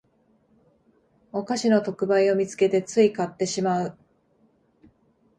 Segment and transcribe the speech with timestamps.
[1.31, 3.97] お菓子の特売を見つけてつい買ってしまう